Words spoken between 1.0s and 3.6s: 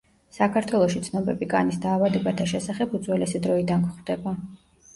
ცნობები კანის დაავადებათა შესახებ უძველესი